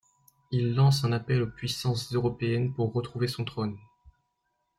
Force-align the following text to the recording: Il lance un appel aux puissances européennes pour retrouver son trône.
Il 0.49 0.73
lance 0.73 1.03
un 1.05 1.11
appel 1.11 1.43
aux 1.43 1.47
puissances 1.51 2.11
européennes 2.11 2.73
pour 2.73 2.91
retrouver 2.91 3.27
son 3.27 3.43
trône. 3.45 3.77